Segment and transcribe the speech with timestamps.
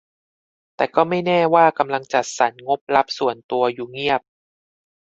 [0.75, 4.21] แต่ก็ไม่แน่ว่ากำลังจัดสรรงบลับส่วนตัวอยู่เงียบ